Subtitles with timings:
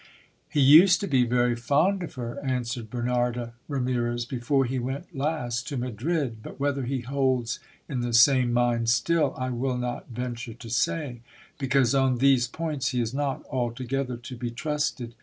[0.49, 5.67] He used to be very fond of her, answered Bernarda Ramirez, before he went last
[5.67, 10.55] to Madrid: but whether he holds in the same mind still, I will not venture
[10.55, 11.21] to say;
[11.59, 15.13] because on these points he is not altogether to be trusted.